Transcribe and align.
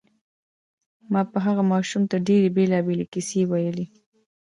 ما 1.11 1.21
به 1.31 1.39
هغه 1.45 1.63
ماشوم 1.71 2.03
ته 2.11 2.17
ډېرې 2.27 2.49
بېلابېلې 2.55 3.05
کیسې 3.13 3.41
ویلې 3.51 3.85